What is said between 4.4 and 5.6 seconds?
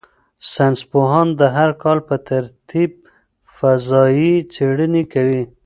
څېړنې کوي.